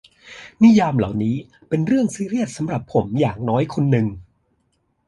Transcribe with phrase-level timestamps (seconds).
[0.63, 1.35] นิยามเหล่านี้
[1.69, 4.07] เป็นเรื่องซีเรียส สำหรับผมอย่างน้อยคนหนึ่ง